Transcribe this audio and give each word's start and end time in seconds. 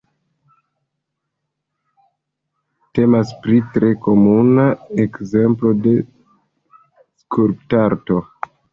Temas 2.99 3.35
pri 3.45 3.61
tre 3.77 3.93
komuna 4.09 4.67
ekzemplo 5.07 5.77
de 5.87 5.97
skulptarto. 7.25 8.23